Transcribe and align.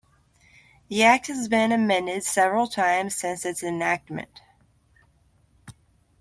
The 0.87 1.03
Act 1.03 1.27
has 1.27 1.47
been 1.47 1.71
amended 1.71 2.23
several 2.23 2.65
times 2.65 3.13
since 3.15 3.45
its 3.45 3.61
enactment. 3.61 4.41